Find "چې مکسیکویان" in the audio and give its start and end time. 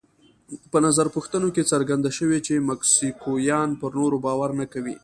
2.47-3.69